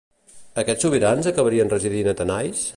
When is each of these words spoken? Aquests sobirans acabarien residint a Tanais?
Aquests 0.61 0.87
sobirans 0.87 1.31
acabarien 1.33 1.73
residint 1.77 2.13
a 2.15 2.17
Tanais? 2.23 2.69